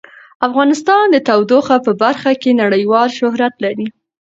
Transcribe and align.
افغانستان 0.47 1.03
د 1.11 1.17
تودوخه 1.27 1.75
په 1.85 1.91
برخه 2.03 2.31
کې 2.41 2.59
نړیوال 2.61 3.09
شهرت 3.17 3.53
لري. 3.63 3.87